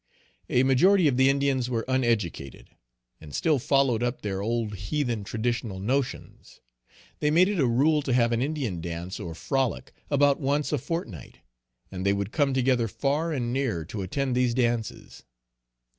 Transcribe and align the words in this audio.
A 0.49 0.63
majority 0.63 1.07
of 1.07 1.15
the 1.15 1.29
Indians 1.29 1.69
were 1.69 1.85
uneducated, 1.87 2.71
and 3.21 3.35
still 3.35 3.59
followed 3.59 4.01
up 4.01 4.23
their 4.23 4.41
old 4.41 4.73
heathen 4.73 5.23
traditional 5.23 5.79
notions. 5.79 6.59
They 7.19 7.29
made 7.29 7.47
it 7.47 7.59
a 7.59 7.67
rule 7.67 8.01
to 8.01 8.13
have 8.13 8.31
an 8.31 8.41
Indian 8.41 8.81
dance 8.81 9.19
or 9.19 9.35
frolic, 9.35 9.93
about 10.09 10.39
once 10.39 10.71
a 10.73 10.79
fortnight; 10.79 11.37
and 11.91 12.03
they 12.03 12.13
would 12.13 12.31
come 12.31 12.51
together 12.51 12.87
far 12.87 13.31
and 13.31 13.53
near 13.53 13.85
to 13.85 14.01
attend 14.01 14.35
these 14.35 14.55
dances. 14.55 15.21